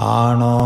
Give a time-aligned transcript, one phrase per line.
[0.00, 0.58] आणो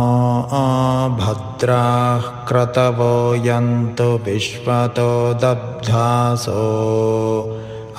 [1.18, 6.64] भद्राः क्रतवो यन्तु विश्वतो दब्धासो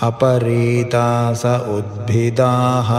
[0.04, 2.90] अपरीतास उद्भिदाः।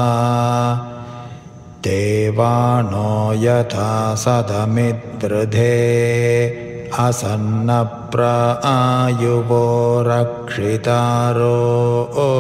[1.85, 5.73] देवानो यथा सदमिद्वृधे
[6.99, 8.23] असन्नप्र
[8.65, 9.67] आयुवो
[10.07, 11.57] रक्षितारो
[12.17, 12.31] ओ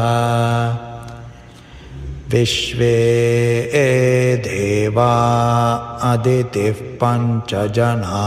[2.34, 2.97] विश्वे
[4.47, 5.13] देवा
[6.12, 8.25] अदितिः पञ्चजना